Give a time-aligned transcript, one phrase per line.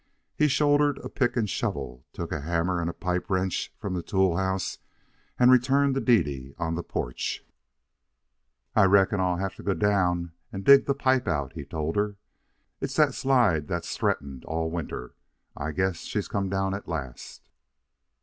[0.35, 4.01] He shouldered a pick and shovel, took a hammer and a pipe wrench from the
[4.01, 4.79] tool house,
[5.37, 7.45] and returned to Dede on the porch.
[8.75, 12.15] "I reckon I'll have to go down and dig the pipe out," he told her.
[12.79, 15.13] "It's that slide that's threatened all winter.
[15.55, 17.47] I guess she's come down at last."